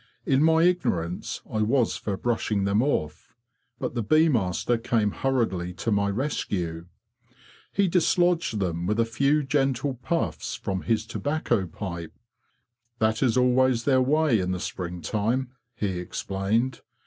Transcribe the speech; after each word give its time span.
In 0.25 0.41
my 0.41 0.63
ignorance 0.63 1.41
I 1.47 1.61
was 1.61 1.95
for 1.95 2.17
brushing 2.17 2.63
them 2.63 2.81
off, 2.81 3.35
but 3.77 3.93
the 3.93 4.01
bee 4.01 4.29
master 4.29 4.79
came 4.79 5.11
hurriedly 5.11 5.73
to 5.75 5.91
my 5.91 6.09
rescue. 6.09 6.87
He 7.71 7.87
dislodged 7.87 8.57
them 8.59 8.87
with 8.87 8.99
a 8.99 9.05
few 9.05 9.43
gentle 9.43 9.93
puffs 9.93 10.55
from 10.55 10.81
his 10.81 11.05
tobacco 11.05 11.67
pipe. 11.67 12.17
'That 12.97 13.21
is 13.21 13.37
always 13.37 13.83
their 13.83 14.01
way 14.01 14.39
in 14.39 14.49
the 14.49 14.59
spring 14.59 15.01
time,"' 15.03 15.51
he 15.75 15.99
explained. 15.99 16.81